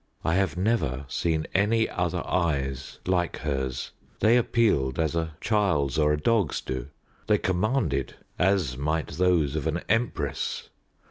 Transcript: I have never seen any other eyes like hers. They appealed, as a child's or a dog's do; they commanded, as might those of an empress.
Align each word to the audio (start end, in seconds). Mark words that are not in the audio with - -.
I 0.25 0.33
have 0.33 0.57
never 0.57 1.05
seen 1.07 1.45
any 1.53 1.87
other 1.87 2.25
eyes 2.25 2.97
like 3.05 3.37
hers. 3.37 3.91
They 4.19 4.35
appealed, 4.35 4.97
as 4.97 5.15
a 5.15 5.35
child's 5.39 5.99
or 5.99 6.11
a 6.11 6.17
dog's 6.19 6.59
do; 6.59 6.87
they 7.27 7.37
commanded, 7.37 8.15
as 8.39 8.75
might 8.75 9.09
those 9.09 9.55
of 9.55 9.67
an 9.67 9.81
empress. 9.87 10.69